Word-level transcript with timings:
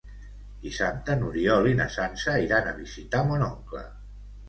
Dissabte 0.63 1.17
n'Oriol 1.19 1.71
i 1.73 1.75
na 1.83 1.89
Sança 1.99 2.41
iran 2.49 2.73
a 2.73 2.77
visitar 2.83 3.25
mon 3.33 3.49
oncle. 3.53 3.89